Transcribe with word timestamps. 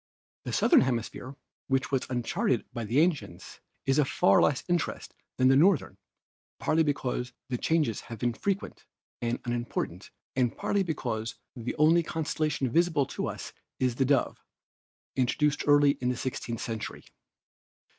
"The 0.45 0.51
southern 0.53 0.81
hemisphere, 0.81 1.35
which 1.67 1.91
was 1.91 2.07
uncharted 2.09 2.65
by 2.73 2.85
the 2.85 2.99
ancients, 3.01 3.59
is 3.85 3.99
of 3.99 4.09
far 4.09 4.41
less 4.41 4.63
interest 4.67 5.13
than 5.37 5.47
the 5.47 5.55
northern, 5.55 5.99
partly 6.57 6.81
because 6.81 7.33
the 7.49 7.57
changes 7.59 8.01
have 8.01 8.17
been 8.17 8.33
frequent 8.33 8.87
and 9.21 9.39
unimportant 9.45 10.09
and 10.35 10.57
partly 10.57 10.81
because 10.81 11.35
the 11.55 11.75
only 11.75 12.01
constellation 12.01 12.67
visible 12.71 13.05
to 13.05 13.27
us 13.27 13.53
is 13.79 13.93
the 13.93 14.05
Dove, 14.05 14.43
introduced 15.15 15.67
early 15.67 15.91
in 16.01 16.09
the 16.09 16.17
sixteenth 16.17 16.61
century. 16.61 17.05